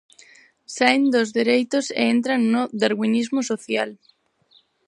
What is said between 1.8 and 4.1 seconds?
e entran no darwinismo social.